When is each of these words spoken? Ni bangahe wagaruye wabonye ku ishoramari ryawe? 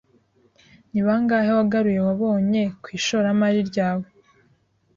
Ni 0.91 1.01
bangahe 1.07 1.51
wagaruye 1.57 1.99
wabonye 2.07 2.63
ku 2.81 2.87
ishoramari 2.97 3.59
ryawe? 3.69 4.05